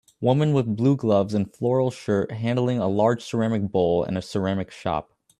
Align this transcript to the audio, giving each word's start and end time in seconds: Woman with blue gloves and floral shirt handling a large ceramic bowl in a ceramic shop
Woman 0.19 0.53
with 0.53 0.75
blue 0.75 0.97
gloves 0.97 1.35
and 1.35 1.53
floral 1.53 1.91
shirt 1.91 2.31
handling 2.31 2.79
a 2.79 2.87
large 2.87 3.21
ceramic 3.23 3.71
bowl 3.71 4.03
in 4.03 4.17
a 4.17 4.21
ceramic 4.23 4.71
shop 4.71 5.11